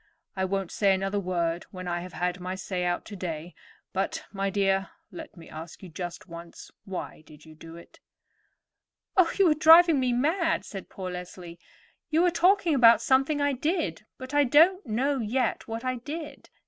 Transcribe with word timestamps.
I 0.35 0.45
won't 0.45 0.71
say 0.71 0.95
another 0.95 1.19
word 1.19 1.65
when 1.69 1.87
I 1.87 1.99
have 1.99 2.13
had 2.13 2.39
my 2.39 2.55
say 2.55 2.85
out 2.85 3.05
today; 3.05 3.53
but, 3.93 4.25
my 4.31 4.49
dear, 4.49 4.89
let 5.11 5.37
me 5.37 5.47
ask 5.47 5.83
you 5.83 5.89
just 5.89 6.27
once, 6.27 6.71
why 6.85 7.21
did 7.27 7.45
you 7.45 7.53
do 7.53 7.75
it?" 7.75 7.99
"Oh, 9.15 9.31
you 9.37 9.47
are 9.51 9.53
driving 9.53 9.99
me 9.99 10.11
mad," 10.11 10.65
said 10.65 10.89
poor 10.89 11.11
Leslie. 11.11 11.59
"You 12.09 12.25
are 12.25 12.31
talking 12.31 12.73
about 12.73 12.99
something 12.99 13.41
I 13.41 13.53
did; 13.53 14.07
but 14.17 14.33
I 14.33 14.43
don't 14.43 14.83
know 14.87 15.19
yet 15.19 15.67
what 15.67 15.85
I 15.85 15.97
did. 15.97 16.49